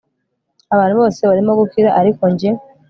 [0.73, 2.49] abantu bose barimo gukira ariko njye